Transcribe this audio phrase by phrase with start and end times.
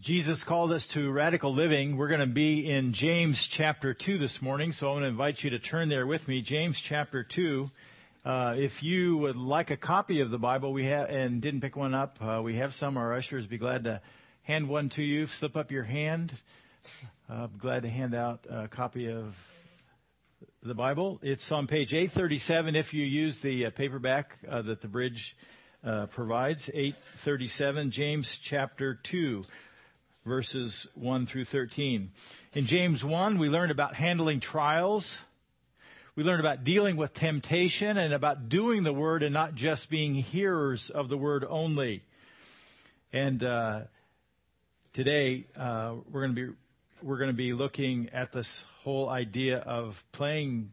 [0.00, 1.98] Jesus called us to radical living.
[1.98, 5.40] We're going to be in James chapter 2 this morning, so I want to invite
[5.42, 6.40] you to turn there with me.
[6.40, 7.66] James chapter 2.
[8.24, 11.76] Uh, if you would like a copy of the Bible we have and didn't pick
[11.76, 12.96] one up, uh, we have some.
[12.96, 14.00] Our ushers be glad to
[14.44, 15.26] hand one to you.
[15.38, 16.32] Slip up your hand.
[17.28, 19.34] Uh, glad to hand out a copy of
[20.62, 21.20] the Bible.
[21.22, 25.36] It's on page 837 if you use the uh, paperback uh, that the bridge
[25.84, 26.66] uh, provides.
[26.72, 29.44] 837, James chapter 2
[30.24, 32.10] verses 1 through 13.
[32.54, 35.18] In James 1, we learned about handling trials.
[36.14, 40.14] We learned about dealing with temptation and about doing the word and not just being
[40.14, 42.02] hearers of the word only.
[43.12, 43.80] And uh,
[44.94, 46.52] today uh, we're going to be
[47.02, 48.48] we're going to be looking at this
[48.84, 50.70] whole idea of playing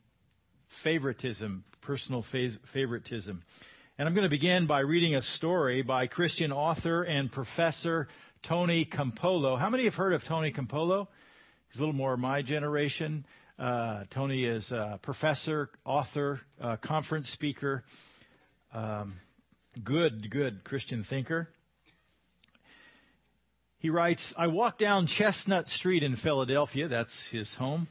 [0.83, 2.23] favoritism, personal
[2.71, 3.41] favoritism.
[3.97, 8.07] And I'm going to begin by reading a story by Christian author and professor
[8.43, 9.59] Tony Campolo.
[9.59, 11.07] How many have heard of Tony Campolo?
[11.69, 13.25] He's a little more my generation.
[13.57, 17.83] Uh, Tony is a professor, author, uh, conference speaker,
[18.73, 19.15] um,
[19.83, 21.49] good, good Christian thinker.
[23.79, 27.87] He writes, I walked down Chestnut Street in Philadelphia, that's his home.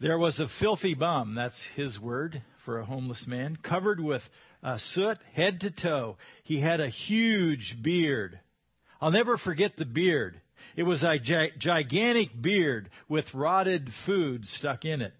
[0.00, 4.22] There was a filthy bum, that's his word for a homeless man, covered with
[4.62, 6.16] uh, soot head to toe.
[6.44, 8.40] He had a huge beard
[9.02, 10.40] I'll never forget the beard.
[10.76, 15.12] It was a gigantic beard with rotted food stuck in it.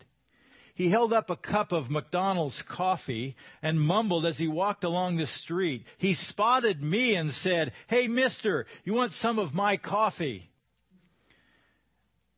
[0.76, 5.26] He held up a cup of McDonald's coffee and mumbled as he walked along the
[5.26, 5.84] street.
[5.98, 10.48] He spotted me and said, Hey, mister, you want some of my coffee?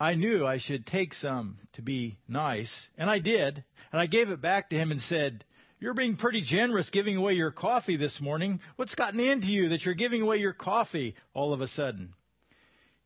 [0.01, 4.31] I knew I should take some to be nice, and I did, and I gave
[4.31, 5.45] it back to him and said,
[5.85, 8.59] you're being pretty generous giving away your coffee this morning.
[8.77, 12.15] What's gotten into you that you're giving away your coffee all of a sudden?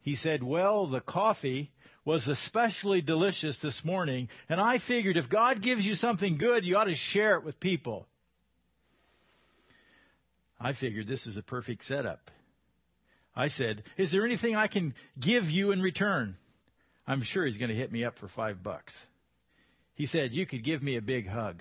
[0.03, 1.73] He said, Well, the coffee
[2.05, 6.77] was especially delicious this morning, and I figured if God gives you something good, you
[6.77, 8.07] ought to share it with people.
[10.61, 12.31] I figured this is a perfect setup.
[13.35, 16.37] I said, Is there anything I can give you in return?
[17.09, 18.95] I'm sure he's going to hit me up for five bucks.
[19.97, 21.61] He said, You could give me a big hug.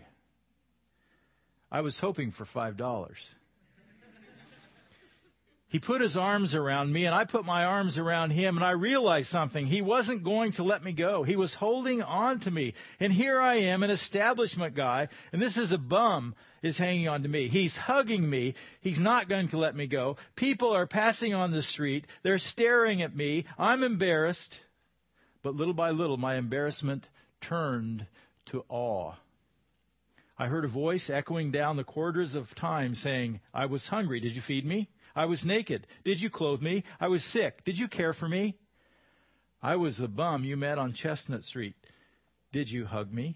[1.72, 3.14] I was hoping for $5.
[5.70, 8.72] He put his arms around me, and I put my arms around him, and I
[8.72, 9.66] realized something.
[9.66, 11.24] He wasn't going to let me go.
[11.24, 12.74] He was holding on to me.
[13.02, 17.24] And here I am, an establishment guy, and this is a bum is hanging on
[17.24, 17.50] to me.
[17.50, 18.56] He's hugging me.
[18.80, 20.16] He's not going to let me go.
[20.38, 22.08] People are passing on the street.
[22.24, 23.46] They're staring at me.
[23.58, 24.56] I'm embarrassed.
[25.44, 27.06] But little by little, my embarrassment
[27.42, 28.08] turned
[28.52, 29.16] to awe.
[30.38, 34.20] I heard a voice echoing down the corridors of time saying, I was hungry.
[34.20, 34.90] Did you feed me?
[35.16, 35.88] I was naked.
[36.06, 36.84] Did you clothe me?
[37.00, 37.66] I was sick.
[37.66, 38.56] Did you care for me?
[39.64, 41.76] I was the bum you met on Chestnut Street.
[42.52, 43.36] Did you hug me?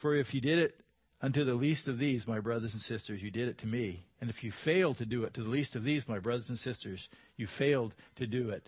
[0.00, 0.74] For if you did it
[1.20, 4.06] unto the least of these, my brothers and sisters, you did it to me.
[4.20, 6.58] And if you failed to do it to the least of these, my brothers and
[6.58, 8.66] sisters, you failed to do it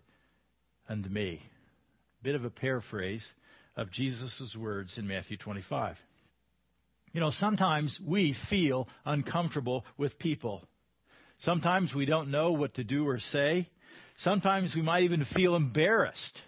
[0.86, 1.42] unto me.
[2.22, 3.32] Bit of a paraphrase
[3.76, 5.96] of Jesus' words in Matthew 25.
[7.12, 10.62] You know, sometimes we feel uncomfortable with people.
[11.38, 13.68] Sometimes we don't know what to do or say.
[14.18, 16.40] Sometimes we might even feel embarrassed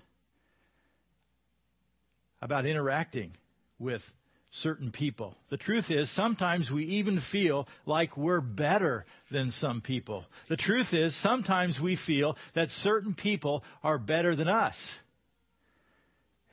[2.42, 3.32] about interacting
[3.78, 4.02] with
[4.50, 5.36] certain people.
[5.50, 10.24] The truth is, sometimes we even feel like we're better than some people.
[10.48, 14.76] The truth is, sometimes we feel that certain people are better than us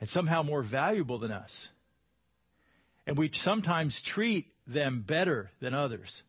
[0.00, 1.68] and somehow more valuable than us
[3.08, 6.22] and we sometimes treat them better than others.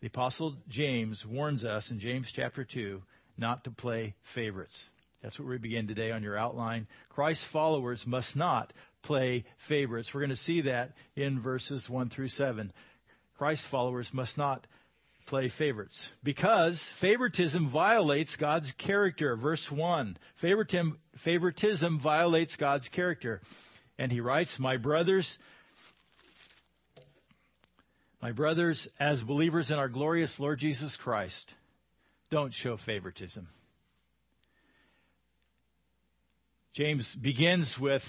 [0.00, 3.02] The Apostle James warns us in James chapter 2
[3.36, 4.88] not to play favorites.
[5.22, 6.88] That's what we begin today on your outline.
[7.10, 8.72] Christ's followers must not
[9.02, 10.10] play favorites.
[10.14, 12.72] We're going to see that in verses 1 through 7.
[13.36, 14.66] Christ's followers must not
[15.26, 19.36] play favorites because favoritism violates God's character.
[19.36, 23.42] Verse 1 favoritism, favoritism violates God's character.
[23.98, 25.30] And he writes, My brothers,
[28.22, 31.52] my brothers, as believers in our glorious Lord Jesus Christ,
[32.30, 33.48] don't show favoritism.
[36.72, 38.02] James begins with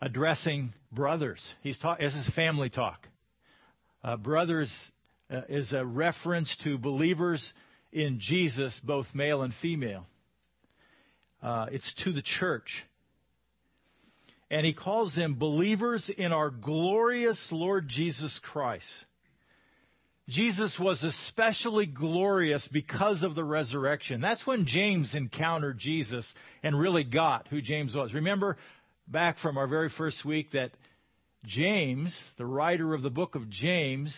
[0.00, 1.42] addressing brothers.
[1.62, 3.08] He's talk, this is family talk.
[4.04, 4.70] Uh, brothers
[5.30, 7.54] uh, is a reference to believers
[7.92, 10.06] in Jesus, both male and female.
[11.42, 12.84] Uh, it's to the church
[14.50, 18.92] and he calls them believers in our glorious Lord Jesus Christ.
[20.28, 24.22] Jesus was especially glorious because of the resurrection.
[24.22, 26.30] That's when James encountered Jesus
[26.62, 28.14] and really got who James was.
[28.14, 28.56] Remember
[29.06, 30.70] back from our very first week that
[31.44, 34.16] James, the writer of the book of James,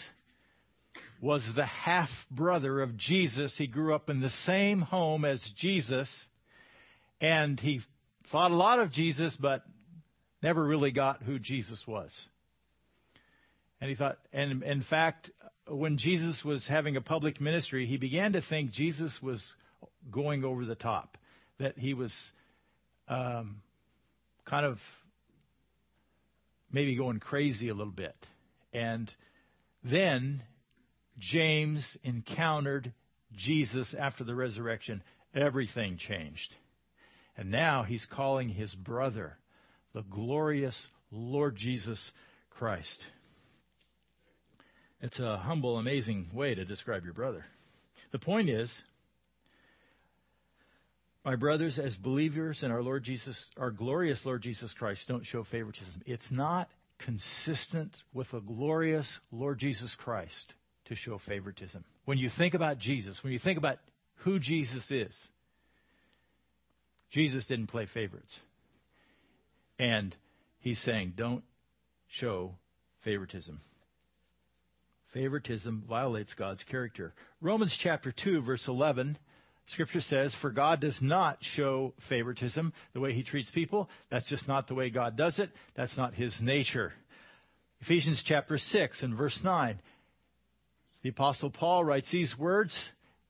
[1.20, 3.56] was the half brother of Jesus.
[3.58, 6.08] He grew up in the same home as Jesus,
[7.20, 7.80] and he
[8.30, 9.64] thought a lot of Jesus, but
[10.40, 12.12] never really got who Jesus was.
[13.80, 15.30] And he thought, and in fact,
[15.68, 19.42] when Jesus was having a public ministry, he began to think Jesus was
[20.10, 21.18] going over the top,
[21.58, 22.14] that he was
[23.08, 23.62] um,
[24.44, 24.78] kind of
[26.70, 28.14] maybe going crazy a little bit.
[28.72, 29.10] And
[29.82, 30.42] then
[31.18, 32.92] James encountered
[33.36, 35.02] Jesus after the resurrection.
[35.34, 36.54] Everything changed.
[37.36, 39.36] And now he's calling his brother
[39.94, 42.12] the glorious Lord Jesus
[42.50, 43.04] Christ.
[45.06, 47.44] It's a humble, amazing way to describe your brother.
[48.10, 48.76] The point is,
[51.24, 55.44] my brothers, as believers in our Lord Jesus, our glorious Lord Jesus Christ, don't show
[55.44, 56.02] favoritism.
[56.06, 56.68] It's not
[56.98, 60.52] consistent with a glorious Lord Jesus Christ
[60.86, 61.84] to show favoritism.
[62.04, 63.78] When you think about Jesus, when you think about
[64.24, 65.16] who Jesus is,
[67.12, 68.40] Jesus didn't play favorites.
[69.78, 70.16] And
[70.58, 71.44] he's saying, don't
[72.08, 72.56] show
[73.04, 73.60] favoritism.
[75.16, 77.14] Favoritism violates God's character.
[77.40, 79.16] Romans chapter 2, verse 11,
[79.68, 83.88] Scripture says, For God does not show favoritism the way He treats people.
[84.10, 85.48] That's just not the way God does it.
[85.74, 86.92] That's not His nature.
[87.80, 89.80] Ephesians chapter 6 and verse 9,
[91.00, 92.78] the Apostle Paul writes these words,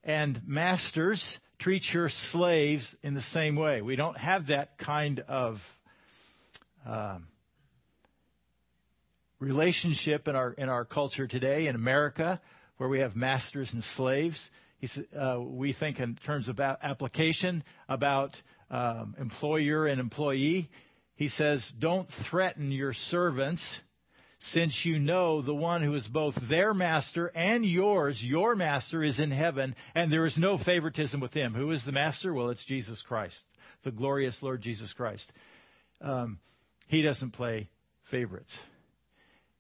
[0.03, 3.81] and masters, treat your slaves in the same way.
[3.81, 5.59] We don't have that kind of
[6.85, 7.29] um,
[9.39, 12.41] relationship in our in our culture today in America,
[12.79, 14.51] where we have masters and slaves.
[15.19, 18.37] Uh, we think in terms of application about
[18.71, 20.69] um, employer and employee.
[21.15, 23.65] He says, "Don't threaten your servants."
[24.39, 29.19] Since you know the one who is both their master and yours, your master is
[29.19, 31.55] in heaven, and there is no favoritism with him.
[31.55, 32.35] Who is the master?
[32.35, 33.43] Well, it's Jesus Christ,
[33.83, 35.33] the glorious Lord Jesus Christ.
[36.03, 36.39] Um,
[36.89, 37.71] he doesn't play
[38.11, 38.57] favorites.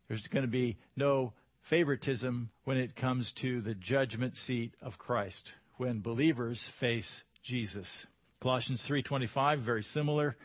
[0.08, 1.32] There's going to be no
[1.68, 8.06] favoritism when it comes to the judgment seat of Christ when believers face Jesus.
[8.40, 10.36] Colossians 3:25 very similar.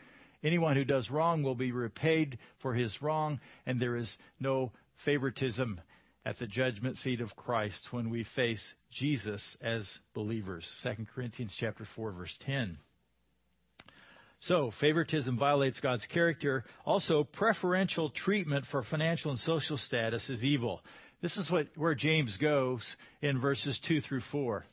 [0.42, 4.72] Anyone who does wrong will be repaid for his wrong and there is no
[5.04, 5.80] favoritism
[6.24, 10.66] at the judgment seat of Christ when we face Jesus as believers.
[10.82, 12.78] 2 Corinthians chapter 4 verse 10.
[14.42, 16.64] So, favoritism violates God's character.
[16.84, 20.80] Also, preferential treatment for financial and social status is evil.
[21.20, 24.64] This is what, where James goes in verses 2 through 4.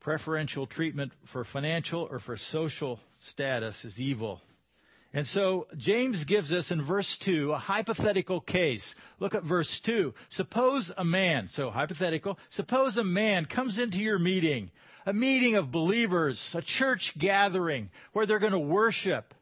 [0.00, 2.98] Preferential treatment for financial or for social
[3.28, 4.40] status is evil.
[5.12, 8.94] And so James gives us in verse 2 a hypothetical case.
[9.20, 10.14] Look at verse 2.
[10.30, 14.70] Suppose a man, so hypothetical, suppose a man comes into your meeting
[15.06, 19.34] a meeting of believers, a church gathering where they're going to worship,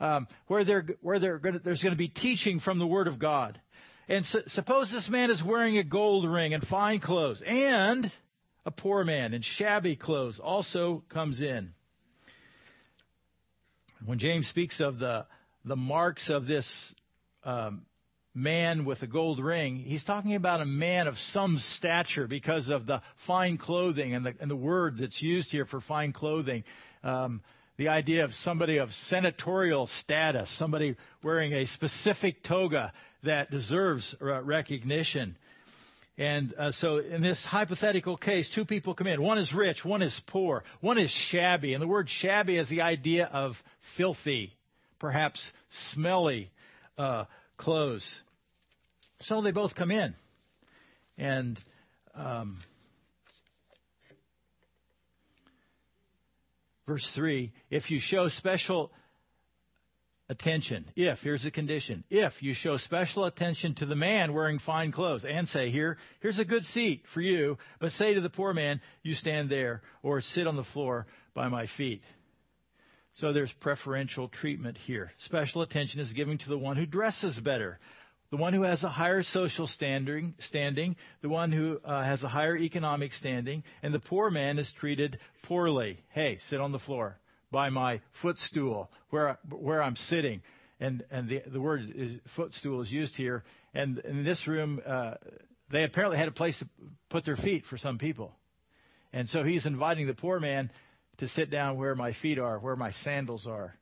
[0.00, 3.18] um, where, they're, where they're to, there's going to be teaching from the Word of
[3.18, 3.60] God.
[4.08, 8.10] And so, suppose this man is wearing a gold ring and fine clothes, and
[8.66, 11.72] a poor man in shabby clothes also comes in.
[14.04, 15.26] When James speaks of the,
[15.64, 16.94] the marks of this
[17.44, 17.86] um,
[18.34, 22.86] man with a gold ring, he's talking about a man of some stature because of
[22.86, 26.64] the fine clothing and the, and the word that's used here for fine clothing.
[27.02, 27.42] Um,
[27.76, 32.92] the idea of somebody of senatorial status, somebody wearing a specific toga
[33.24, 35.36] that deserves recognition.
[36.16, 39.20] And uh, so, in this hypothetical case, two people come in.
[39.20, 41.74] One is rich, one is poor, one is shabby.
[41.74, 43.54] And the word shabby is the idea of
[43.96, 44.52] filthy,
[45.00, 45.50] perhaps
[45.92, 46.52] smelly
[46.96, 47.24] uh,
[47.56, 48.20] clothes.
[49.20, 50.14] So they both come in.
[51.16, 51.58] And
[52.14, 52.58] um,
[56.86, 58.90] verse 3 if you show special
[60.28, 64.90] attention, if, here's a condition, if you show special attention to the man wearing fine
[64.90, 68.54] clothes and say, here, here's a good seat for you, but say to the poor
[68.54, 72.02] man, you stand there or sit on the floor by my feet.
[73.18, 75.12] So there's preferential treatment here.
[75.20, 77.78] Special attention is given to the one who dresses better,
[78.34, 82.28] the one who has a higher social standing, standing the one who uh, has a
[82.28, 86.00] higher economic standing, and the poor man is treated poorly.
[86.10, 87.16] Hey, sit on the floor
[87.52, 90.42] by my footstool where where I'm sitting,
[90.80, 93.44] and and the the word is footstool is used here.
[93.72, 95.14] And in this room, uh,
[95.70, 96.66] they apparently had a place to
[97.10, 98.34] put their feet for some people.
[99.12, 100.72] And so he's inviting the poor man
[101.18, 103.76] to sit down where my feet are, where my sandals are,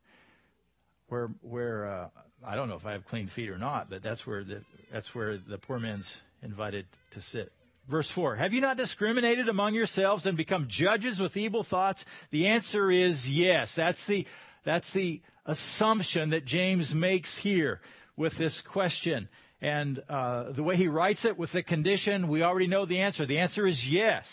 [1.08, 2.08] where where uh,
[2.44, 5.14] I don't know if I have clean feet or not, but that's where the that's
[5.14, 6.10] where the poor man's
[6.42, 7.52] invited to sit.
[7.90, 12.04] Verse 4 Have you not discriminated among yourselves and become judges with evil thoughts?
[12.30, 13.72] The answer is yes.
[13.76, 14.26] That's the,
[14.64, 17.80] that's the assumption that James makes here
[18.16, 19.28] with this question.
[19.60, 23.26] And uh, the way he writes it with the condition, we already know the answer.
[23.26, 24.26] The answer is yes.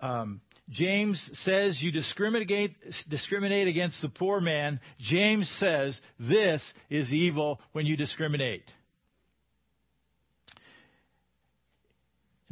[0.00, 0.40] Um,
[0.70, 2.76] James says you discriminate,
[3.08, 4.80] discriminate against the poor man.
[5.00, 8.64] James says this is evil when you discriminate.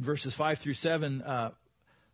[0.01, 1.51] verses 5 through 7, uh,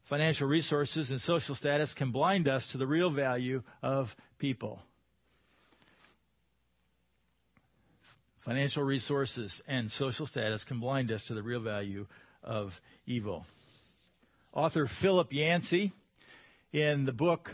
[0.09, 4.79] financial resources and social status can blind us to the real value of people.
[8.45, 12.05] Financial resources and social status can blind us to the real value
[12.43, 12.71] of
[13.05, 13.45] evil.
[14.53, 15.91] Author Philip Yancey,
[16.71, 17.49] in the book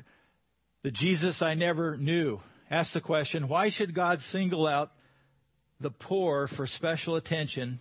[0.83, 4.91] The Jesus I Never Knew, asks the question why should God single out
[5.79, 7.79] the poor for special attention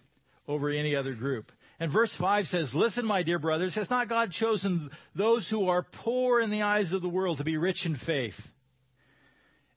[0.48, 1.52] over any other group?
[1.78, 5.82] And verse 5 says, Listen, my dear brothers, has not God chosen those who are
[5.82, 8.40] poor in the eyes of the world to be rich in faith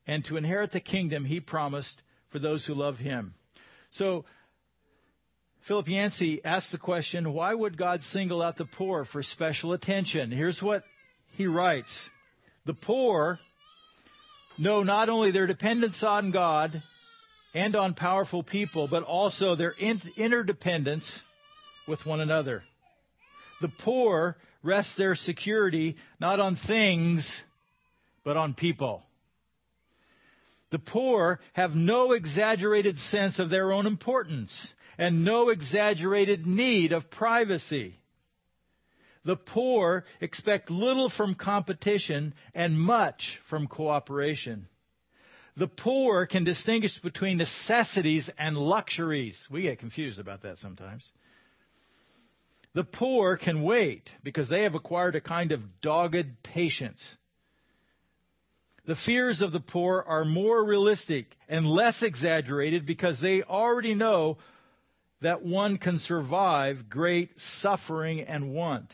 [0.06, 2.00] and to inherit the kingdom he promised
[2.30, 3.34] for those who love him?
[3.90, 4.24] So,
[5.66, 10.30] Philip Yancey asked the question, why would God single out the poor for special attention?
[10.30, 10.84] Here's what
[11.32, 12.08] he writes
[12.66, 13.40] The poor
[14.58, 16.70] know not only their dependence on God
[17.52, 21.20] and on powerful people, but also their interdependence
[21.88, 22.62] with one another.
[23.60, 27.28] The poor rest their security not on things,
[28.24, 29.02] but on people.
[30.70, 37.10] The poor have no exaggerated sense of their own importance and no exaggerated need of
[37.10, 37.98] privacy.
[39.24, 44.68] The poor expect little from competition and much from cooperation.
[45.56, 49.46] The poor can distinguish between necessities and luxuries.
[49.50, 51.10] We get confused about that sometimes.
[52.74, 57.16] The poor can wait because they have acquired a kind of dogged patience.
[58.86, 64.36] The fears of the poor are more realistic and less exaggerated because they already know
[65.22, 67.30] that one can survive great
[67.60, 68.92] suffering and want.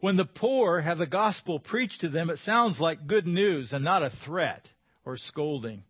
[0.00, 3.84] When the poor have the gospel preached to them, it sounds like good news and
[3.84, 4.68] not a threat
[5.04, 5.84] or scolding.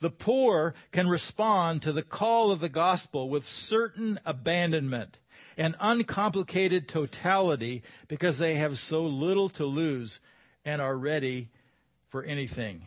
[0.00, 5.16] The poor can respond to the call of the gospel with certain abandonment
[5.56, 10.20] and uncomplicated totality because they have so little to lose
[10.64, 11.50] and are ready
[12.10, 12.86] for anything.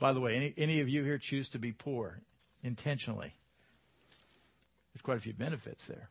[0.00, 2.20] By the way, any, any of you here choose to be poor
[2.64, 3.34] intentionally?
[4.92, 6.08] There's quite a few benefits there.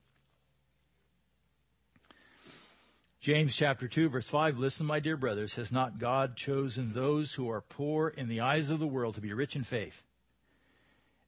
[3.22, 7.50] James chapter 2 verse 5, listen my dear brothers, has not God chosen those who
[7.50, 9.94] are poor in the eyes of the world to be rich in faith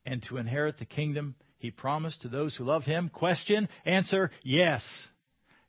[0.06, 3.10] and to inherit the kingdom he promised to those who love him?
[3.10, 4.84] Question, answer, yes.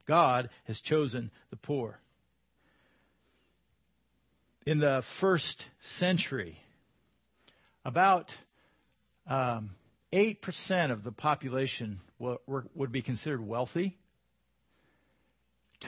[0.07, 1.99] God has chosen the poor.
[4.65, 5.65] In the first
[5.99, 6.57] century,
[7.85, 8.31] about
[9.27, 9.71] um,
[10.13, 13.97] 8% of the population would be considered wealthy.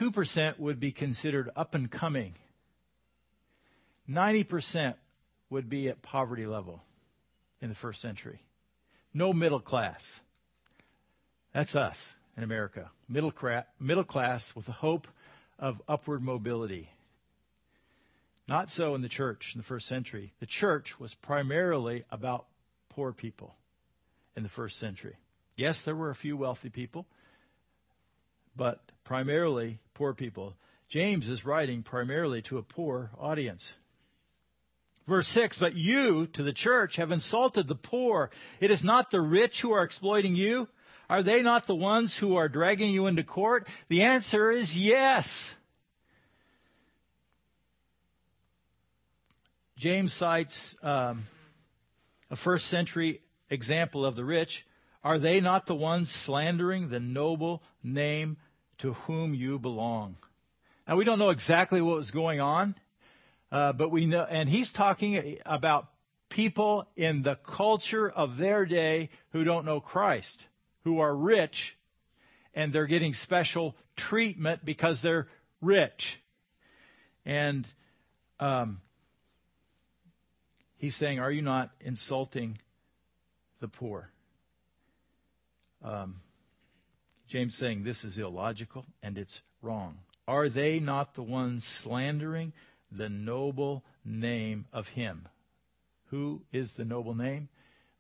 [0.00, 2.35] 2% would be considered up and coming.
[4.09, 4.95] 90%
[5.50, 6.83] would be at poverty level
[7.61, 8.40] in the first century.
[9.12, 10.02] No middle class.
[11.52, 11.97] That's us
[12.37, 12.90] in America.
[13.09, 15.07] Middle, cra- middle class with the hope
[15.59, 16.88] of upward mobility.
[18.49, 20.33] Not so in the church in the first century.
[20.40, 22.47] The church was primarily about
[22.90, 23.54] poor people
[24.37, 25.17] in the first century.
[25.57, 27.07] Yes, there were a few wealthy people,
[28.57, 30.55] but primarily poor people.
[30.88, 33.73] James is writing primarily to a poor audience.
[35.07, 38.31] Verse 6, but you, to the church, have insulted the poor.
[38.61, 40.67] It is not the rich who are exploiting you.
[41.11, 43.69] Are they not the ones who are dragging you into court?
[43.88, 45.29] The answer is yes.
[49.76, 51.25] James cites um,
[52.31, 53.21] a first century
[53.54, 54.64] example of the rich.
[55.02, 58.37] Are they not the ones slandering the noble name
[58.78, 60.16] to whom you belong?
[60.87, 62.75] Now, we don't know exactly what was going on
[63.54, 65.87] uh, but we know, and he's talking about
[66.28, 70.44] people in the culture of their day who don't know Christ,
[70.82, 71.76] who are rich,
[72.52, 75.28] and they're getting special treatment because they're
[75.61, 76.20] rich.
[77.25, 77.64] And
[78.40, 78.80] um,
[80.78, 82.58] he's saying, Are you not insulting
[83.64, 84.11] the poor?
[85.85, 86.16] um,
[87.28, 89.99] James saying this is illogical and it's wrong.
[90.26, 92.52] Are they not the ones slandering
[92.90, 95.28] the noble name of Him?
[96.06, 97.49] Who is the noble name?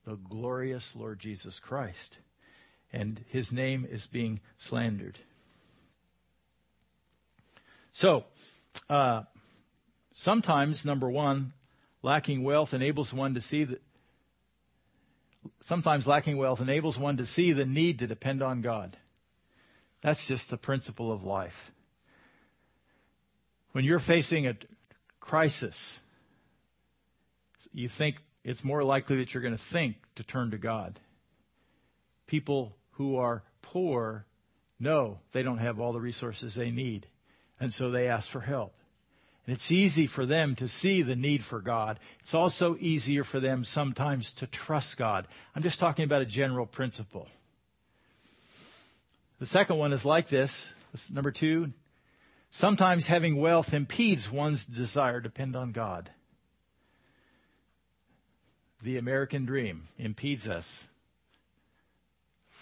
[0.06, 2.16] The glorious Lord Jesus Christ.
[2.92, 5.18] And His name is being slandered.
[7.92, 8.24] So,
[8.88, 9.22] uh,
[10.14, 11.52] sometimes, number one,
[12.02, 13.80] lacking wealth enables one to see that.
[15.62, 18.96] Sometimes lacking wealth enables one to see the need to depend on God.
[20.02, 21.52] That's just the principle of life.
[23.72, 24.54] When you're facing a
[25.20, 25.98] crisis,
[27.72, 31.00] you think it's more likely that you're going to think to turn to God.
[32.26, 34.26] People who are poor
[34.78, 37.06] know they don't have all the resources they need,
[37.58, 38.74] and so they ask for help.
[39.46, 41.98] And it's easy for them to see the need for God.
[42.22, 45.26] It's also easier for them sometimes to trust God.
[45.54, 47.28] I'm just talking about a general principle.
[49.40, 50.50] The second one is like this.
[51.10, 51.66] Number two,
[52.58, 56.08] Sometimes having wealth impedes one's desire to depend on God.
[58.84, 60.84] The American dream impedes us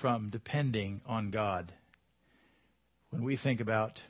[0.00, 1.74] from depending on God.
[3.10, 4.00] When we think about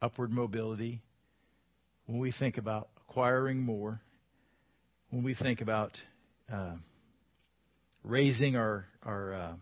[0.00, 1.02] upward mobility,
[2.06, 4.00] when we think about acquiring more,
[5.10, 5.98] when we think about
[6.52, 6.74] uh,
[8.04, 9.52] raising our, our uh,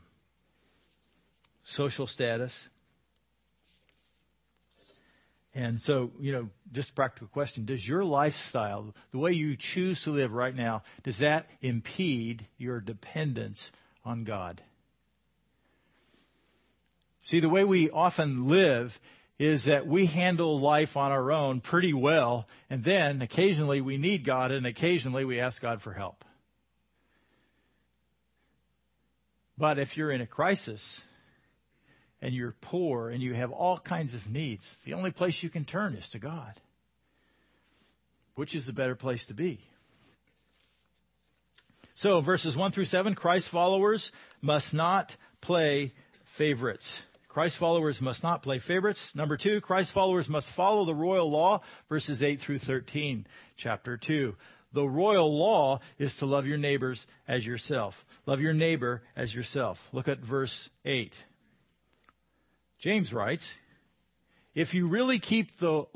[1.64, 2.52] social status,
[5.54, 7.64] and so, you know, just a practical question.
[7.64, 12.80] Does your lifestyle, the way you choose to live right now, does that impede your
[12.80, 13.70] dependence
[14.04, 14.60] on God?
[17.22, 18.90] See, the way we often live
[19.38, 24.24] is that we handle life on our own pretty well, and then occasionally we need
[24.24, 26.24] God, and occasionally we ask God for help.
[29.58, 31.00] But if you're in a crisis,
[32.24, 35.66] and you're poor and you have all kinds of needs, the only place you can
[35.66, 36.58] turn is to God.
[38.34, 39.60] Which is the better place to be?
[41.96, 45.92] So, verses 1 through 7 Christ followers must not play
[46.38, 46.98] favorites.
[47.34, 49.10] Christ followers must not play favorites.
[49.16, 54.36] Number two, Christ followers must follow the royal law, verses 8 through 13, chapter 2.
[54.72, 57.94] The royal law is to love your neighbors as yourself.
[58.24, 59.78] Love your neighbor as yourself.
[59.92, 61.12] Look at verse 8.
[62.78, 63.44] James writes,
[64.54, 65.86] if you really keep the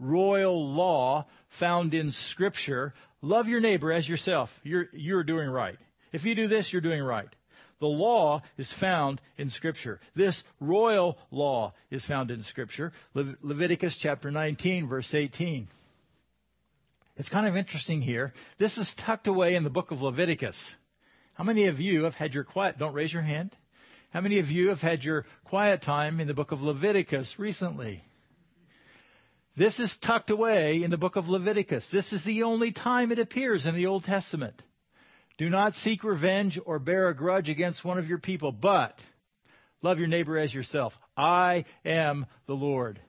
[0.00, 1.26] royal law
[1.60, 4.50] found in Scripture, love your neighbor as yourself.
[4.64, 5.76] You're, you're doing right.
[6.12, 7.28] If you do this, you're doing right.
[7.78, 10.00] The law is found in Scripture.
[10.14, 12.92] This royal law is found in Scripture.
[13.14, 15.68] Le- Leviticus chapter 19, verse 18.
[17.16, 18.32] It's kind of interesting here.
[18.58, 20.74] This is tucked away in the book of Leviticus.
[21.34, 22.78] How many of you have had your quiet?
[22.78, 23.54] Don't raise your hand.
[24.10, 28.02] How many of you have had your quiet time in the book of Leviticus recently?
[29.56, 31.86] This is tucked away in the book of Leviticus.
[31.92, 34.62] This is the only time it appears in the Old Testament.
[35.38, 38.98] Do not seek revenge or bear a grudge against one of your people, but
[39.82, 40.94] love your neighbor as yourself.
[41.16, 43.00] I am the Lord.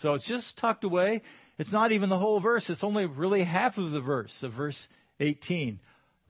[0.00, 1.22] So it's just tucked away.
[1.58, 2.68] It's not even the whole verse.
[2.68, 4.86] It's only really half of the verse of verse
[5.20, 5.80] 18.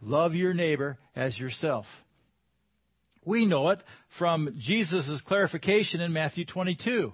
[0.00, 1.86] Love your neighbor as yourself.
[3.24, 3.78] We know it
[4.18, 7.12] from Jesus' clarification in Matthew 22,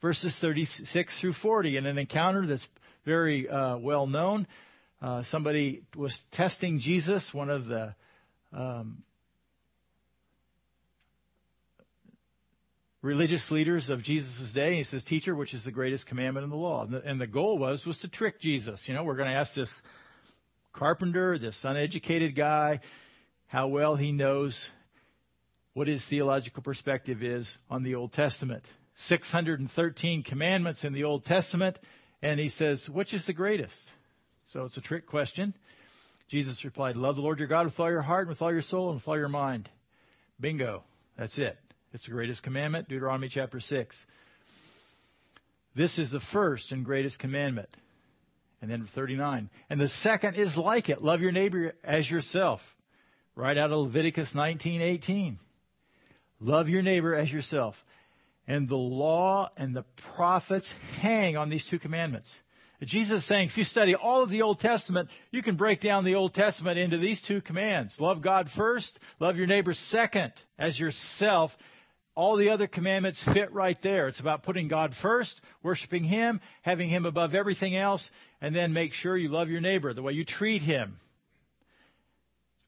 [0.00, 2.66] verses 36 through 40, in an encounter that's
[3.04, 4.46] very uh, well known.
[5.00, 7.94] Uh, somebody was testing Jesus, one of the
[8.52, 9.02] um,
[13.02, 14.76] religious leaders of Jesus' day.
[14.76, 16.84] He says, Teacher, which is the greatest commandment in the law?
[16.84, 18.82] And the, and the goal was, was to trick Jesus.
[18.86, 19.82] You know, we're going to ask this
[20.72, 22.80] carpenter, this uneducated guy,
[23.48, 24.68] how well he knows
[25.74, 28.62] what his theological perspective is on the Old Testament.
[28.96, 31.78] 613 commandments in the Old Testament,
[32.22, 33.76] and he says, which is the greatest?
[34.52, 35.54] So it's a trick question.
[36.28, 38.62] Jesus replied, Love the Lord your God with all your heart, and with all your
[38.62, 39.68] soul, and with all your mind.
[40.40, 40.82] Bingo.
[41.18, 41.56] That's it.
[41.92, 44.04] It's the greatest commandment, Deuteronomy chapter 6.
[45.74, 47.68] This is the first and greatest commandment.
[48.60, 49.50] And then 39.
[49.70, 51.02] And the second is like it.
[51.02, 52.60] Love your neighbor as yourself.
[53.34, 55.38] Right out of Leviticus 19:18.
[56.40, 57.76] Love your neighbor as yourself.
[58.46, 62.34] And the law and the prophets hang on these two commandments.
[62.82, 66.04] Jesus is saying if you study all of the Old Testament, you can break down
[66.04, 67.96] the Old Testament into these two commands.
[67.98, 71.50] Love God first, love your neighbor second as yourself.
[72.14, 74.08] All the other commandments fit right there.
[74.08, 78.08] It's about putting God first, worshiping Him, having Him above everything else,
[78.40, 80.96] and then make sure you love your neighbor, the way you treat him.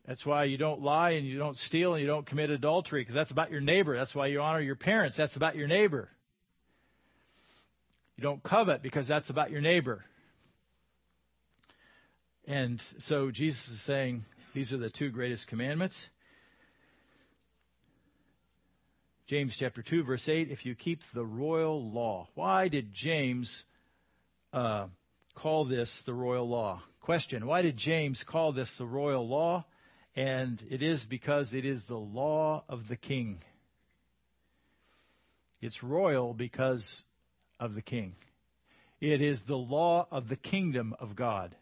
[0.07, 3.15] That's why you don't lie and you don't steal and you don't commit adultery because
[3.15, 3.95] that's about your neighbor.
[3.95, 5.19] That's why you honor your parents.
[5.19, 6.09] That's about your neighbor.
[8.19, 10.05] You don't covet because that's about your neighbor.
[12.49, 14.23] And so Jesus is saying
[14.57, 15.95] these are the two greatest commandments.
[19.29, 22.29] James chapter 2, verse 8, if you keep the royal law.
[22.35, 23.63] Why did James
[24.53, 24.89] uh,
[25.37, 26.83] call this the royal law?
[27.01, 29.65] Question Why did James call this the royal law?
[30.17, 33.39] And it is because it is the law of the king.
[35.61, 36.85] It's royal because
[37.61, 38.15] of the king.
[39.01, 41.55] It is the law of the kingdom of God.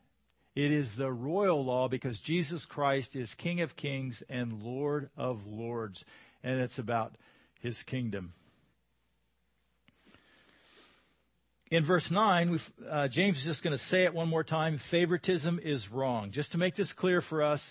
[0.54, 5.46] It is the royal law because Jesus Christ is King of kings and Lord of
[5.46, 6.02] lords.
[6.42, 7.14] And it's about
[7.60, 8.32] his kingdom.
[11.70, 15.60] In verse 9, uh, James is just going to say it one more time favoritism
[15.62, 16.30] is wrong.
[16.30, 17.62] Just to make this clear for us,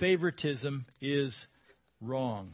[0.00, 1.46] favoritism is
[2.00, 2.52] wrong.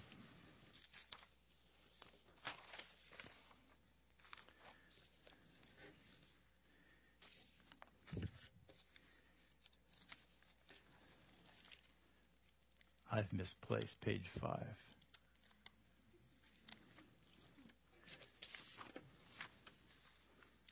[13.20, 14.60] I've misplaced page 5.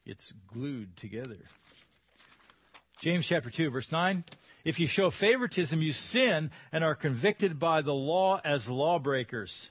[0.06, 1.36] It's glued together.
[3.02, 4.24] James chapter 2, verse 9.
[4.64, 9.68] If you show favoritism, you sin and are convicted by the law as lawbreakers.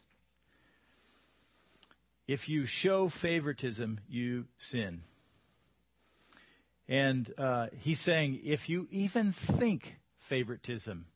[2.27, 5.01] If you show favoritism, you sin.
[6.87, 9.81] And uh, he's saying, if you even think
[10.29, 11.07] favoritism,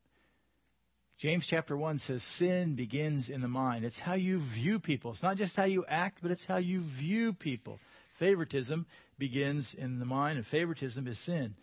[1.22, 3.86] James chapter 1 says sin begins in the mind.
[3.86, 5.12] It's how you view people.
[5.12, 7.78] It's not just how you act, but it's how you view people.
[8.18, 8.88] Favoritism
[9.20, 11.54] begins in the mind, and favoritism is sin.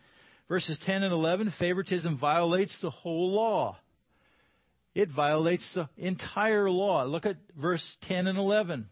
[0.48, 3.76] Verses 10 and 11 favoritism violates the whole law.
[4.94, 7.02] It violates the entire law.
[7.02, 8.88] Look at verse 10 and 11.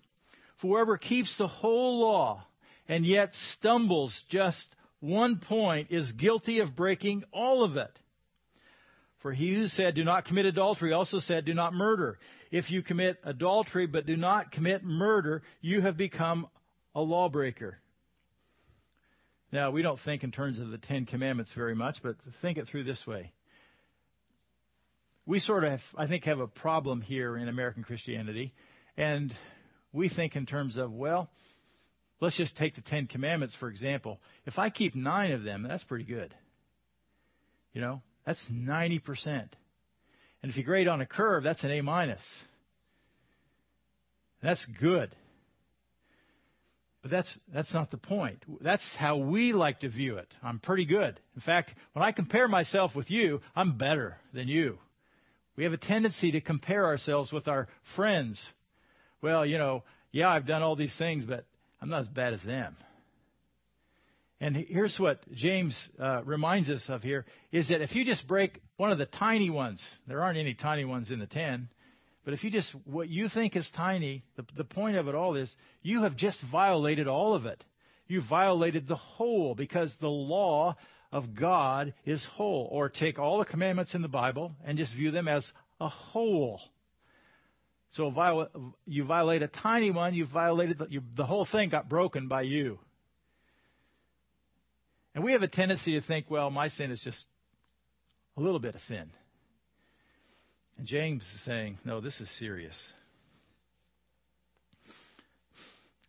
[0.61, 2.45] For whoever keeps the whole law
[2.89, 4.67] and yet stumbles just
[4.99, 7.97] one point is guilty of breaking all of it.
[9.27, 12.17] For he who said, Do not commit adultery, also said, Do not murder.
[12.53, 16.47] If you commit adultery but do not commit murder, you have become
[16.95, 17.77] a lawbreaker.
[19.51, 22.69] Now, we don't think in terms of the Ten Commandments very much, but think it
[22.69, 23.33] through this way.
[25.27, 28.55] We sort of, I think, have a problem here in American Christianity,
[28.97, 29.33] and
[29.93, 31.29] we think in terms of, well,
[32.21, 34.21] let's just take the Ten Commandments, for example.
[34.47, 36.33] If I keep nine of them, that's pretty good.
[37.73, 39.27] You know, that's 90%.
[40.43, 42.23] And if you grade on a curve, that's an A minus.
[44.43, 45.15] That's good.
[47.03, 48.43] But that's, that's not the point.
[48.61, 50.29] That's how we like to view it.
[50.43, 51.19] I'm pretty good.
[51.37, 54.79] In fact, when I compare myself with you, I'm better than you.
[55.57, 58.45] We have a tendency to compare ourselves with our friends.
[59.23, 61.45] Well, you know, yeah, I've done all these things, but
[61.81, 62.77] I'm not as bad as them.
[64.41, 68.61] And here's what James uh, reminds us of here is that if you just break
[68.77, 71.69] one of the tiny ones, there aren't any tiny ones in the ten,
[72.27, 75.37] but if you just, what you think is tiny, the, the point of it all
[75.37, 77.63] is you have just violated all of it.
[78.09, 80.77] You violated the whole because the law
[81.13, 82.69] of God is whole.
[82.71, 86.61] Or take all the commandments in the Bible and just view them as a whole.
[87.91, 88.13] So
[88.87, 92.43] you violate a tiny one, you violated the, you, the whole thing got broken by
[92.43, 92.81] you.
[95.17, 97.25] And we have a tendency to think, well, my sin is just
[98.37, 99.11] a little bit of sin.
[100.77, 102.77] And James is saying, no, this is serious.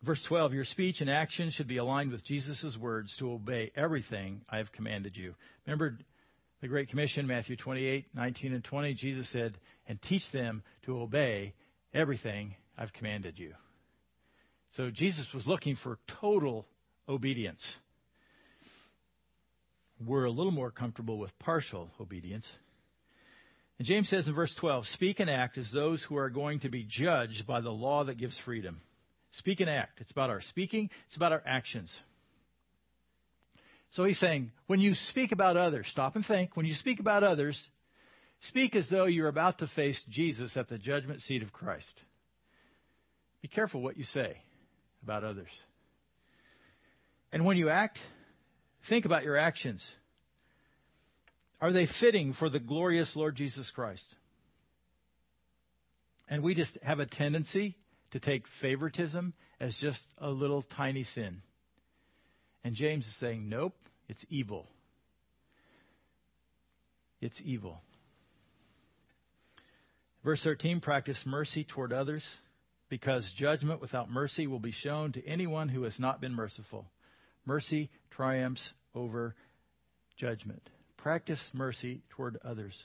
[0.04, 4.42] Verse 12, your speech and action should be aligned with Jesus' words to obey everything
[4.50, 5.34] I have commanded you.
[5.66, 5.96] Remember
[6.60, 11.54] the Great Commission, Matthew 28, 19 and 20, Jesus said, and teach them to obey
[11.94, 13.54] everything I've commanded you.
[14.72, 16.66] So Jesus was looking for total
[17.08, 17.64] obedience.
[20.04, 22.46] We're a little more comfortable with partial obedience.
[23.78, 26.68] And James says in verse 12, Speak and act as those who are going to
[26.68, 28.78] be judged by the law that gives freedom.
[29.32, 30.00] Speak and act.
[30.00, 31.96] It's about our speaking, it's about our actions.
[33.90, 36.56] So he's saying, when you speak about others, stop and think.
[36.56, 37.68] When you speak about others,
[38.40, 42.02] speak as though you're about to face Jesus at the judgment seat of Christ.
[43.40, 44.36] Be careful what you say
[45.02, 45.48] about others.
[47.32, 47.98] And when you act,
[48.88, 49.86] think about your actions.
[51.60, 54.14] Are they fitting for the glorious Lord Jesus Christ?
[56.28, 57.76] And we just have a tendency
[58.12, 61.42] to take favoritism as just a little tiny sin.
[62.64, 63.74] And James is saying, nope,
[64.08, 64.66] it's evil.
[67.20, 67.80] It's evil.
[70.24, 72.24] Verse 13 practice mercy toward others,
[72.88, 76.86] because judgment without mercy will be shown to anyone who has not been merciful.
[77.48, 79.34] Mercy triumphs over
[80.18, 80.60] judgment.
[80.98, 82.84] Practice mercy toward others.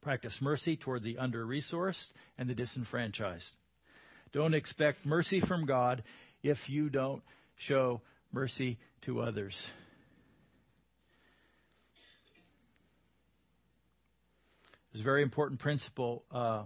[0.00, 2.06] Practice mercy toward the under resourced
[2.38, 3.44] and the disenfranchised.
[4.32, 6.04] Don't expect mercy from God
[6.42, 7.20] if you don't
[7.58, 8.00] show
[8.32, 9.66] mercy to others.
[14.90, 16.62] There's a very important principle uh,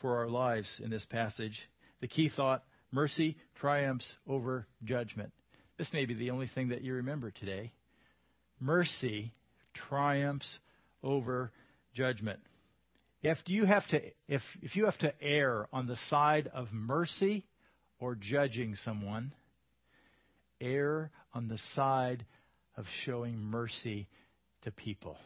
[0.00, 1.60] for our lives in this passage.
[2.00, 2.62] The key thought
[2.94, 5.32] mercy triumphs over judgment.
[5.76, 7.72] This may be the only thing that you remember today.
[8.60, 9.34] Mercy
[9.74, 10.60] triumphs
[11.02, 11.50] over
[11.94, 12.38] judgment.
[13.22, 17.44] If you have to if if you have to err on the side of mercy
[17.98, 19.32] or judging someone,
[20.60, 22.24] err on the side
[22.76, 24.08] of showing mercy
[24.62, 25.16] to people.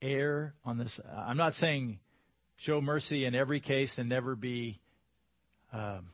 [0.00, 1.00] Err on this.
[1.12, 1.98] I'm not saying
[2.58, 4.80] show mercy in every case and never be,
[5.72, 6.06] um,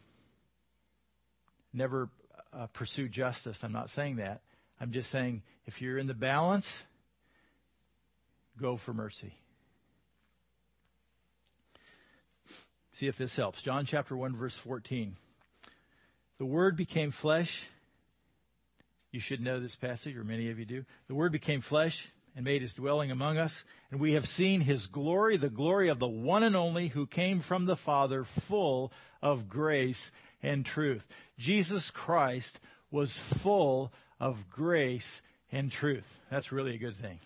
[1.73, 2.09] never
[2.53, 3.59] uh, pursue justice.
[3.63, 4.41] I'm not saying that.
[4.81, 6.69] I'm just saying if you're in the balance,
[8.61, 9.33] go for mercy.
[12.99, 13.61] See if this helps.
[13.63, 15.17] John chapter 1 verse 14.
[16.39, 17.51] The Word became flesh.
[19.11, 20.85] You should know this passage, or many of you do.
[21.09, 21.97] The Word became flesh
[22.35, 23.55] and made his dwelling among us,
[23.91, 27.43] and we have seen his glory, the glory of the one and only who came
[27.47, 28.93] from the Father, full
[29.23, 30.11] of grace
[30.43, 31.03] and truth.
[31.39, 32.59] Jesus Christ
[32.91, 35.21] was full of grace
[35.53, 36.07] and truth.
[36.31, 37.19] That's really a good thing.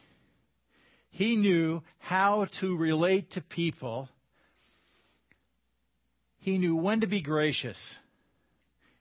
[1.10, 4.08] He knew how to relate to people.
[6.40, 7.78] He knew when to be gracious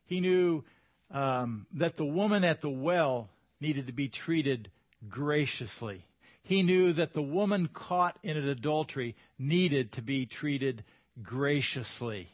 [0.07, 0.63] he knew
[1.11, 3.29] um, that the woman at the well
[3.61, 4.71] needed to be treated
[5.07, 6.05] graciously.
[6.43, 10.83] He knew that the woman caught in an adultery needed to be treated
[11.21, 12.29] graciously.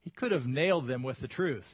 [0.00, 1.66] He could have nailed them with the truth.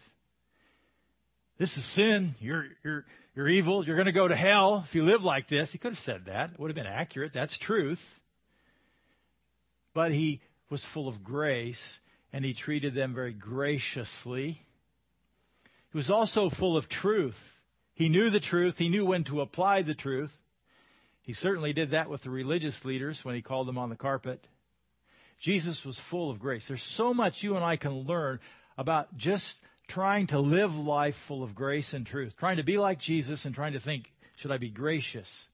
[1.58, 2.34] This is sin.
[2.40, 3.04] You're, you're,
[3.36, 3.84] you're evil.
[3.84, 5.70] You're going to go to hell if you live like this.
[5.70, 6.50] He could have said that.
[6.50, 7.32] It would have been accurate.
[7.32, 8.00] That's truth.
[9.94, 10.40] But he
[10.70, 11.98] was full of grace
[12.32, 14.60] and he treated them very graciously.
[15.92, 17.36] He was also full of truth.
[17.94, 18.76] He knew the truth.
[18.76, 20.32] He knew when to apply the truth.
[21.22, 24.46] He certainly did that with the religious leaders when he called them on the carpet.
[25.40, 26.66] Jesus was full of grace.
[26.68, 28.40] There's so much you and I can learn
[28.76, 29.54] about just
[29.88, 33.54] trying to live life full of grace and truth, trying to be like Jesus and
[33.54, 34.04] trying to think,
[34.36, 35.46] should I be gracious?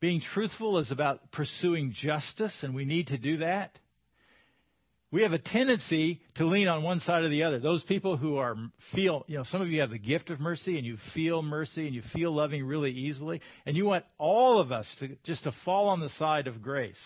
[0.00, 3.78] Being truthful is about pursuing justice, and we need to do that
[5.12, 7.58] we have a tendency to lean on one side or the other.
[7.58, 8.56] Those people who are
[8.94, 11.86] feel, you know, some of you have the gift of mercy and you feel mercy
[11.86, 15.52] and you feel loving really easily, and you want all of us to just to
[15.64, 17.02] fall on the side of grace.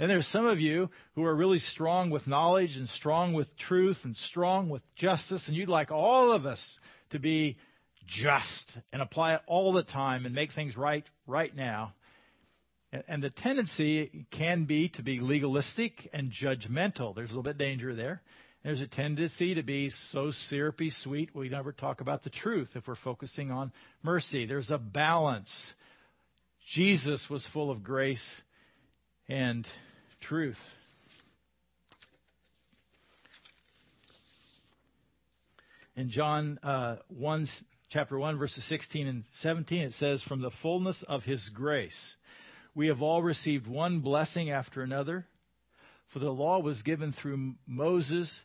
[0.00, 3.98] And there's some of you who are really strong with knowledge and strong with truth
[4.04, 6.78] and strong with justice, and you'd like all of us
[7.10, 7.58] to be
[8.06, 11.94] just and apply it all the time and make things right right now.
[12.90, 17.14] And the tendency can be to be legalistic and judgmental.
[17.14, 18.22] There's a little bit of danger there.
[18.64, 22.88] There's a tendency to be so syrupy sweet we never talk about the truth if
[22.88, 23.72] we're focusing on
[24.02, 24.46] mercy.
[24.46, 25.74] There's a balance.
[26.72, 28.40] Jesus was full of grace
[29.28, 29.68] and
[30.22, 30.58] truth.
[35.94, 37.46] In John uh, 1,
[37.90, 42.16] chapter 1, verses 16 and 17, it says, From the fullness of his grace
[42.78, 45.26] we have all received one blessing after another.
[46.12, 48.40] For the law was given through Moses,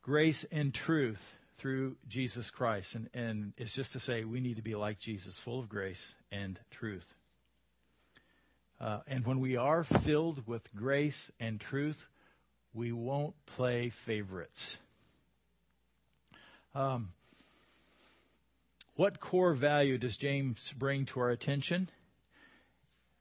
[0.00, 1.20] grace and truth
[1.60, 2.94] through Jesus Christ.
[2.94, 6.02] And, and it's just to say we need to be like Jesus, full of grace
[6.32, 7.04] and truth.
[8.80, 11.98] Uh, and when we are filled with grace and truth,
[12.72, 14.78] we won't play favorites.
[16.74, 17.10] Um,
[18.94, 21.90] what core value does James bring to our attention?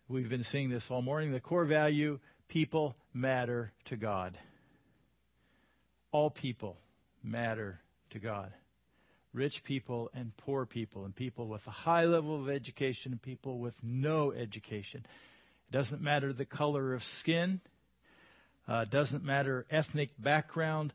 [0.08, 1.32] We've been seeing this all morning.
[1.32, 4.38] The core value people matter to God.
[6.12, 6.78] All people
[7.24, 7.80] matter
[8.12, 8.54] to God.
[9.34, 13.58] Rich people and poor people, and people with a high level of education and people
[13.58, 15.04] with no education.
[15.04, 17.60] It doesn't matter the color of skin,
[18.68, 20.94] uh, doesn't matter ethnic background.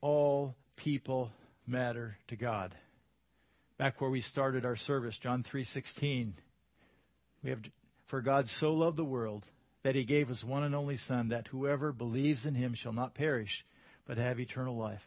[0.00, 1.30] All people
[1.68, 2.74] matter to God.
[3.78, 6.34] Back where we started our service, John 3:16,
[7.44, 7.60] we have
[8.08, 9.44] for God so loved the world
[9.84, 13.14] that he gave his one and only Son, that whoever believes in him shall not
[13.14, 13.64] perish,
[14.06, 15.00] but have eternal life.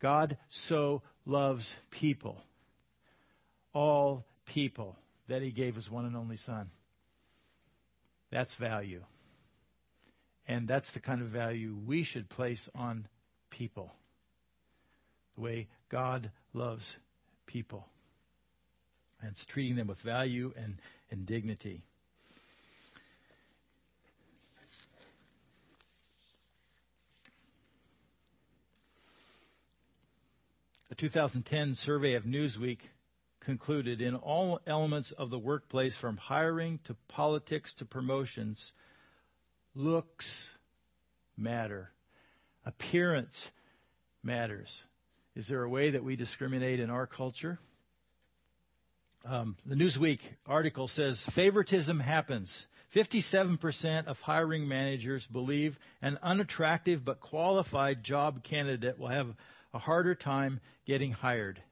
[0.00, 0.36] God
[0.68, 2.40] so loves people,
[3.72, 4.96] all people,
[5.28, 6.70] that he gave his one and only Son.
[8.30, 9.02] That's value.
[10.46, 13.06] And that's the kind of value we should place on
[13.50, 13.92] people.
[15.36, 16.96] The way God loves
[17.46, 17.86] people.
[19.20, 20.76] And it's treating them with value and,
[21.10, 21.82] and dignity.
[30.90, 32.78] A 2010 survey of Newsweek
[33.40, 38.72] concluded in all elements of the workplace, from hiring to politics to promotions,
[39.74, 40.26] looks
[41.36, 41.90] matter.
[42.66, 43.50] Appearance
[44.24, 44.82] matters.
[45.36, 47.60] Is there a way that we discriminate in our culture?
[49.24, 52.66] Um, the Newsweek article says favoritism happens.
[52.96, 59.28] 57% of hiring managers believe an unattractive but qualified job candidate will have
[59.72, 61.62] a harder time getting hired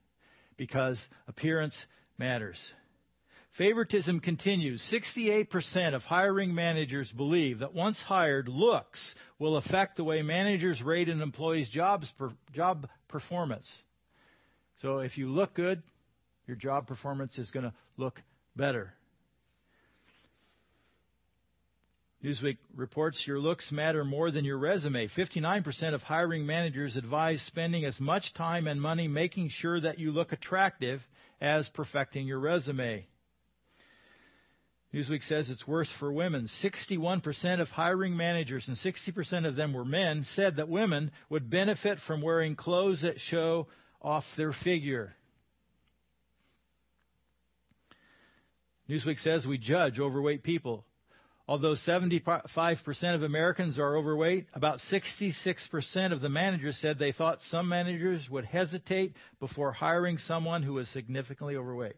[0.57, 1.77] because appearance
[2.19, 2.59] matters.
[3.57, 4.87] Favoritism continues.
[4.93, 9.01] 68% of hiring managers believe that once hired, looks
[9.39, 13.83] will affect the way managers rate an employee's jobs per, job performance.
[14.77, 15.83] So if you look good,
[16.47, 18.23] your job performance is going to look
[18.55, 18.95] better.
[22.25, 25.07] Newsweek reports your looks matter more than your resume.
[25.09, 30.11] 59% of hiring managers advise spending as much time and money making sure that you
[30.11, 31.01] look attractive
[31.41, 33.07] as perfecting your resume.
[34.93, 36.49] Newsweek says it's worse for women.
[36.65, 41.99] 61% of hiring managers, and 60% of them were men, said that women would benefit
[42.07, 43.69] from wearing clothes that show
[44.03, 45.15] off their figure.
[48.89, 50.85] Newsweek says we judge overweight people.
[51.49, 57.71] Although 75% of Americans are overweight, about 66% of the managers said they thought some
[57.71, 61.97] managers would hesitate before hiring someone who was significantly overweight.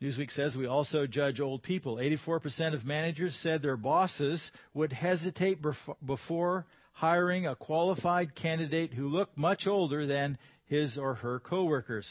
[0.00, 1.96] Newsweek says we also judge old people.
[1.96, 5.58] 84% of managers said their bosses would hesitate
[6.06, 12.08] before hiring a qualified candidate who looked much older than his or her coworkers.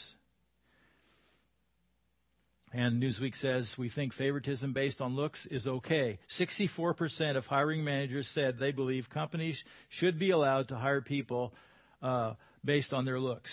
[2.72, 6.20] And Newsweek says we think favoritism based on looks is okay.
[6.38, 11.52] 64% of hiring managers said they believe companies should be allowed to hire people
[12.00, 13.50] uh, based on their looks.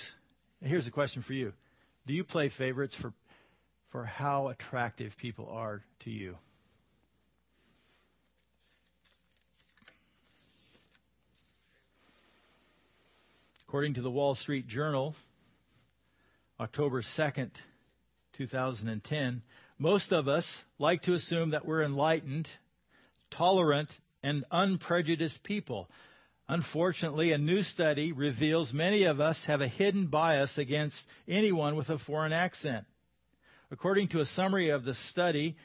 [0.62, 1.52] here's a question for you:
[2.06, 3.12] Do you play favorites for
[3.92, 6.36] for how attractive people are to you?
[13.68, 15.14] According to the Wall Street Journal,
[16.60, 17.50] October 2nd,
[18.38, 19.42] 2010,
[19.80, 20.46] most of us
[20.80, 22.48] like to assume that we're enlightened,
[23.32, 23.90] tolerant,
[24.24, 25.90] and unprejudiced people.
[26.50, 30.98] Unfortunately, a new study reveals many of us have a hidden bias against
[31.28, 32.86] anyone with a foreign accent.
[33.70, 35.58] According to a summary of the study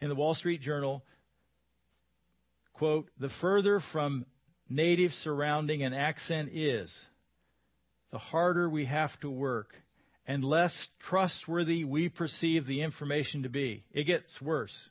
[0.00, 1.02] in the Wall Street Journal,
[2.74, 4.26] quote, the further from
[4.68, 6.94] native surrounding an accent is,
[8.12, 9.74] the harder we have to work
[10.30, 13.82] and less trustworthy we perceive the information to be.
[13.90, 14.88] It gets worse.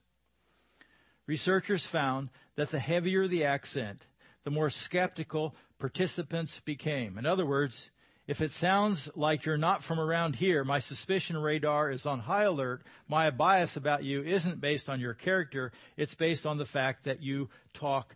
[1.27, 4.01] Researchers found that the heavier the accent,
[4.43, 7.17] the more skeptical participants became.
[7.17, 7.89] In other words,
[8.27, 12.43] if it sounds like you're not from around here, my suspicion radar is on high
[12.43, 12.81] alert.
[13.07, 17.23] My bias about you isn't based on your character, it's based on the fact that
[17.23, 18.13] you talk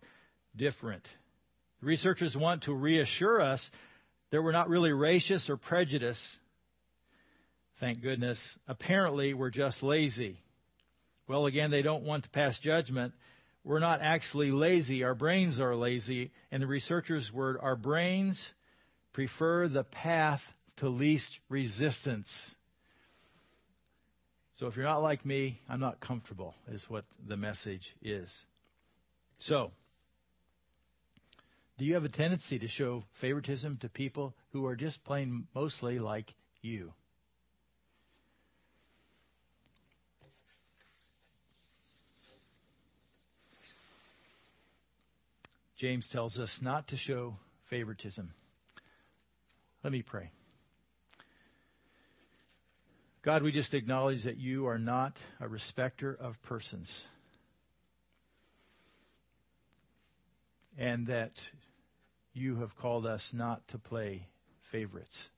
[0.54, 1.08] different.
[1.80, 3.70] Researchers want to reassure us
[4.30, 6.20] that we're not really racist or prejudiced
[7.80, 8.40] thank goodness.
[8.68, 10.38] Apparently, we're just lazy.
[11.26, 13.14] Well, again, they don't want to pass judgment.
[13.64, 15.04] We're not actually lazy.
[15.04, 16.32] Our brains are lazy.
[16.52, 18.40] And the researcher's word, our brains
[19.12, 20.42] prefer the path
[20.78, 22.30] to least resistance.
[24.54, 28.32] So if you're not like me, I'm not comfortable, is what the message is.
[29.38, 29.72] So,
[31.78, 35.98] do you have a tendency to show favoritism to people who are just plain mostly
[35.98, 36.32] like
[36.62, 36.92] you?
[45.78, 47.36] James tells us not to show
[47.68, 48.32] favoritism.
[49.82, 50.30] Let me pray.
[53.24, 57.04] God, we just acknowledge that you are not a respecter of persons.
[60.78, 61.32] And that
[62.34, 64.28] you have called us not to play
[64.70, 65.28] favorites.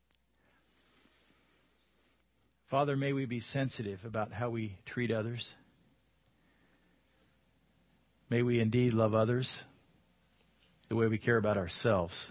[2.70, 5.48] Father, may we be sensitive about how we treat others.
[8.28, 9.62] May we indeed love others
[10.88, 12.26] the way we care about ourselves.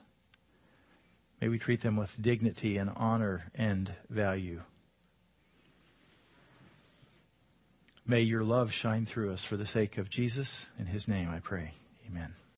[1.41, 4.61] May we treat them with dignity and honor and value.
[8.07, 10.67] May your love shine through us for the sake of Jesus.
[10.79, 11.71] In his name I pray.
[12.07, 12.33] Amen.